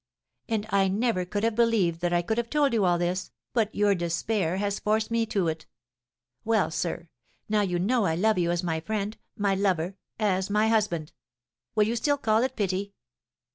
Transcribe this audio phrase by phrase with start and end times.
[0.49, 3.75] "And I never could have believed that I could have told you all this, but
[3.75, 5.67] your despair has forced me to it.
[6.43, 7.07] Well, sir,
[7.47, 11.11] now you know I love you as my friend, my lover as my husband!
[11.75, 12.95] Will you still call it pity?"